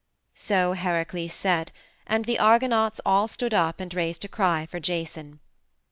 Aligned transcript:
So 0.33 0.73
Heracles 0.73 1.31
said, 1.31 1.71
and 2.07 2.25
the 2.25 2.39
Argonauts 2.39 2.99
all 3.05 3.27
stood 3.27 3.53
up 3.53 3.79
and 3.79 3.93
raised 3.93 4.25
a 4.25 4.27
cry 4.27 4.65
for 4.65 4.79
Jason. 4.79 5.41